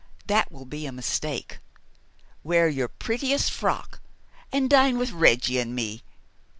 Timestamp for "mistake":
0.91-1.59